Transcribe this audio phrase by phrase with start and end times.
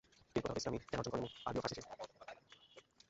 [0.31, 1.91] তিনি প্রথাগত ইসলামি জ্ঞান অর্জন করেন এবং আরবি ও ফারসি শেখেন।